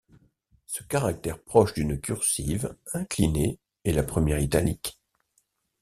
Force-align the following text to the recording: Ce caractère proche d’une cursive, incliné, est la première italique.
Ce 0.65 0.81
caractère 0.81 1.37
proche 1.39 1.75
d’une 1.75 2.01
cursive, 2.01 2.75
incliné, 2.95 3.59
est 3.83 3.91
la 3.93 4.01
première 4.01 4.39
italique. 4.39 4.99